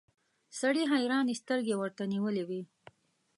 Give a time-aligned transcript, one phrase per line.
[0.59, 2.61] سړي حيرانې سترګې ورته نيولې وې.